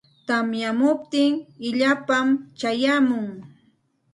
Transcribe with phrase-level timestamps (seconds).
[0.27, 1.33] Tamyamuptin
[1.67, 2.27] illapam
[2.59, 3.25] chayamun.